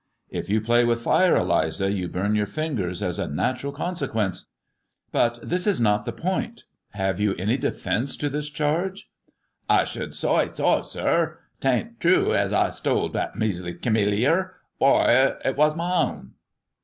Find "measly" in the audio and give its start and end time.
13.35-13.75